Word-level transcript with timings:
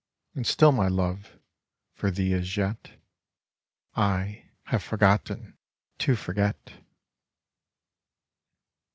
And 0.33 0.47
still 0.47 0.71
my 0.71 0.87
love 0.87 1.37
for 1.93 2.09
thee 2.09 2.33
as 2.33 2.57
yet 2.57 2.99
I 3.95 4.49
have 4.63 4.81
forgotten 4.81 5.59
to 5.99 6.15
forget. 6.15 6.73